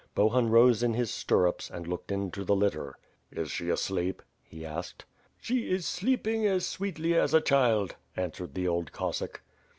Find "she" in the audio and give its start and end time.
3.51-3.69, 5.39-5.69